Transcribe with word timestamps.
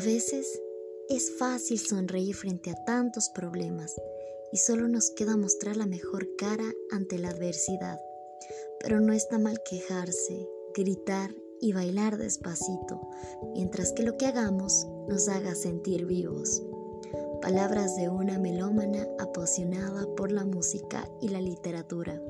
veces 0.00 0.60
es 1.08 1.32
fácil 1.38 1.78
sonreír 1.78 2.34
frente 2.34 2.70
a 2.70 2.84
tantos 2.84 3.30
problemas 3.30 3.94
y 4.52 4.58
solo 4.58 4.88
nos 4.88 5.10
queda 5.10 5.36
mostrar 5.36 5.76
la 5.76 5.86
mejor 5.86 6.28
cara 6.36 6.64
ante 6.90 7.18
la 7.18 7.28
adversidad. 7.28 8.00
Pero 8.80 9.00
no 9.00 9.12
está 9.12 9.38
mal 9.38 9.60
quejarse, 9.68 10.48
gritar 10.74 11.30
y 11.60 11.72
bailar 11.72 12.18
despacito, 12.18 13.00
mientras 13.54 13.92
que 13.92 14.02
lo 14.02 14.16
que 14.16 14.26
hagamos 14.26 14.86
nos 15.08 15.28
haga 15.28 15.54
sentir 15.54 16.06
vivos. 16.06 16.62
Palabras 17.40 17.96
de 17.96 18.08
una 18.08 18.38
melómana 18.38 19.06
apasionada 19.18 20.06
por 20.16 20.32
la 20.32 20.44
música 20.44 21.08
y 21.20 21.28
la 21.28 21.40
literatura. 21.40 22.20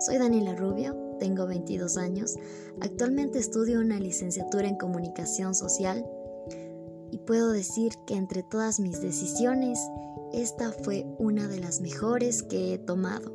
Soy 0.00 0.18
Daniela 0.18 0.54
Rubio, 0.54 0.94
tengo 1.18 1.46
22 1.46 1.96
años, 1.96 2.36
actualmente 2.80 3.38
estudio 3.38 3.80
una 3.80 3.98
licenciatura 3.98 4.68
en 4.68 4.76
comunicación 4.76 5.54
social 5.54 6.06
y 7.10 7.18
puedo 7.18 7.52
decir 7.52 7.92
que 8.06 8.14
entre 8.14 8.42
todas 8.42 8.80
mis 8.80 9.00
decisiones, 9.00 9.78
esta 10.32 10.72
fue 10.72 11.06
una 11.18 11.48
de 11.48 11.60
las 11.60 11.80
mejores 11.80 12.42
que 12.42 12.74
he 12.74 12.78
tomado. 12.78 13.32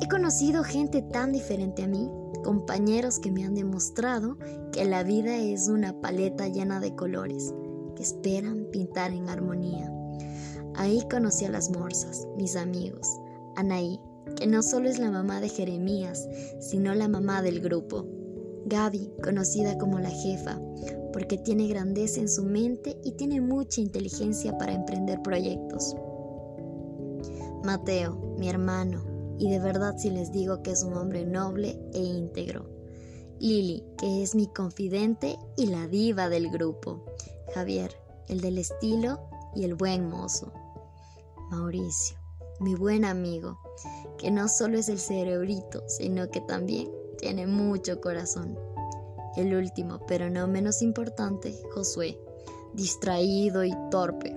He 0.00 0.08
conocido 0.08 0.62
gente 0.62 1.02
tan 1.02 1.32
diferente 1.32 1.82
a 1.84 1.88
mí, 1.88 2.10
compañeros 2.44 3.18
que 3.18 3.30
me 3.30 3.44
han 3.44 3.54
demostrado 3.54 4.36
que 4.72 4.84
la 4.84 5.02
vida 5.02 5.36
es 5.36 5.68
una 5.68 6.00
paleta 6.00 6.48
llena 6.48 6.80
de 6.80 6.94
colores 6.94 7.54
que 7.96 8.02
esperan 8.02 8.66
pintar 8.70 9.12
en 9.12 9.28
armonía. 9.28 9.90
Ahí 10.74 11.06
conocí 11.10 11.46
a 11.46 11.50
las 11.50 11.70
morsas, 11.70 12.28
mis 12.36 12.56
amigos, 12.56 13.08
Anaí, 13.56 13.98
que 14.36 14.46
no 14.46 14.62
solo 14.62 14.88
es 14.88 14.98
la 14.98 15.10
mamá 15.10 15.40
de 15.40 15.48
Jeremías, 15.48 16.28
sino 16.60 16.94
la 16.94 17.08
mamá 17.08 17.40
del 17.40 17.60
grupo. 17.60 18.06
Gaby, 18.66 19.12
conocida 19.22 19.78
como 19.78 20.00
la 20.00 20.10
jefa, 20.10 20.60
porque 21.12 21.38
tiene 21.38 21.68
grandeza 21.68 22.20
en 22.20 22.28
su 22.28 22.42
mente 22.42 22.98
y 23.04 23.12
tiene 23.12 23.40
mucha 23.40 23.80
inteligencia 23.80 24.58
para 24.58 24.74
emprender 24.74 25.22
proyectos. 25.22 25.94
Mateo, 27.62 28.34
mi 28.38 28.48
hermano, 28.48 29.04
y 29.38 29.50
de 29.50 29.60
verdad 29.60 29.94
si 29.96 30.10
les 30.10 30.32
digo 30.32 30.64
que 30.64 30.72
es 30.72 30.82
un 30.82 30.94
hombre 30.94 31.24
noble 31.24 31.78
e 31.92 32.00
íntegro. 32.00 32.68
Lili, 33.38 33.84
que 33.98 34.24
es 34.24 34.34
mi 34.34 34.48
confidente 34.48 35.38
y 35.56 35.66
la 35.66 35.86
diva 35.86 36.28
del 36.28 36.50
grupo. 36.50 37.04
Javier, 37.54 37.92
el 38.26 38.40
del 38.40 38.58
estilo 38.58 39.20
y 39.54 39.62
el 39.62 39.76
buen 39.76 40.08
mozo. 40.08 40.52
Mauricio, 41.52 42.18
mi 42.58 42.74
buen 42.74 43.04
amigo, 43.04 43.60
que 44.18 44.32
no 44.32 44.48
solo 44.48 44.76
es 44.76 44.88
el 44.88 44.98
cerebrito, 44.98 45.84
sino 45.86 46.28
que 46.30 46.40
también 46.40 46.90
tiene 47.18 47.46
mucho 47.46 48.00
corazón. 48.00 48.58
El 49.36 49.54
último, 49.54 50.00
pero 50.06 50.30
no 50.30 50.46
menos 50.48 50.82
importante, 50.82 51.54
Josué, 51.74 52.18
distraído 52.72 53.64
y 53.64 53.72
torpe, 53.90 54.36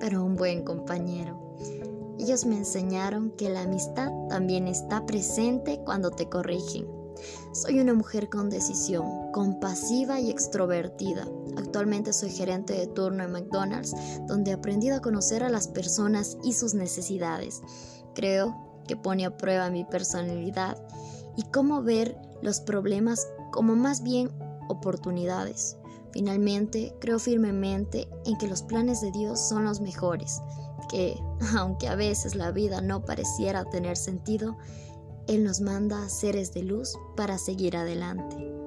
pero 0.00 0.24
un 0.24 0.36
buen 0.36 0.62
compañero. 0.64 1.56
Ellos 2.18 2.44
me 2.46 2.56
enseñaron 2.56 3.30
que 3.32 3.48
la 3.48 3.62
amistad 3.62 4.10
también 4.28 4.66
está 4.66 5.06
presente 5.06 5.80
cuando 5.84 6.10
te 6.10 6.28
corrigen. 6.28 6.86
Soy 7.52 7.80
una 7.80 7.94
mujer 7.94 8.28
con 8.28 8.50
decisión, 8.50 9.32
compasiva 9.32 10.20
y 10.20 10.30
extrovertida. 10.30 11.26
Actualmente 11.56 12.12
soy 12.12 12.30
gerente 12.30 12.74
de 12.74 12.86
turno 12.86 13.24
en 13.24 13.32
McDonald's, 13.32 13.94
donde 14.26 14.50
he 14.50 14.54
aprendido 14.54 14.96
a 14.96 15.00
conocer 15.00 15.42
a 15.42 15.48
las 15.48 15.68
personas 15.68 16.38
y 16.44 16.52
sus 16.52 16.74
necesidades. 16.74 17.62
Creo 18.14 18.56
que 18.86 18.96
pone 18.96 19.26
a 19.26 19.36
prueba 19.36 19.70
mi 19.70 19.84
personalidad 19.84 20.76
y 21.38 21.44
cómo 21.44 21.82
ver 21.82 22.18
los 22.42 22.60
problemas 22.60 23.26
como 23.52 23.76
más 23.76 24.02
bien 24.02 24.28
oportunidades. 24.68 25.76
Finalmente, 26.10 26.94
creo 27.00 27.20
firmemente 27.20 28.08
en 28.26 28.36
que 28.38 28.48
los 28.48 28.62
planes 28.62 29.00
de 29.00 29.12
Dios 29.12 29.48
son 29.48 29.64
los 29.64 29.80
mejores, 29.80 30.42
que, 30.90 31.16
aunque 31.56 31.86
a 31.86 31.94
veces 31.94 32.34
la 32.34 32.50
vida 32.50 32.80
no 32.80 33.04
pareciera 33.04 33.64
tener 33.64 33.96
sentido, 33.96 34.58
Él 35.28 35.44
nos 35.44 35.60
manda 35.60 36.08
seres 36.08 36.52
de 36.52 36.64
luz 36.64 36.98
para 37.16 37.38
seguir 37.38 37.76
adelante. 37.76 38.57